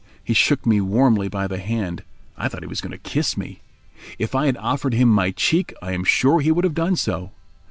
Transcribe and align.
He 0.23 0.33
shook 0.33 0.65
me 0.65 0.81
warmly 0.81 1.27
by 1.27 1.45
the 1.45 1.59
hand—I 1.59 2.47
thought 2.47 2.63
he 2.63 2.67
was 2.67 2.81
going 2.81 2.89
to 2.89 2.97
kiss 2.97 3.37
me. 3.37 3.61
If 4.17 4.33
I 4.33 4.47
had 4.47 4.57
offered 4.57 4.95
him 4.95 5.09
my 5.09 5.29
cheek 5.29 5.75
I 5.79 5.91
am 5.91 6.05
sure 6.05 6.39
he 6.39 6.51
would 6.51 6.63
have 6.63 6.73
done 6.73 6.95
so. 6.95 7.33